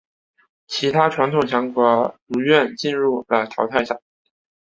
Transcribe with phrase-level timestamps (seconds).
[0.65, 4.01] 其他传统强国如愿进入了淘汰赛。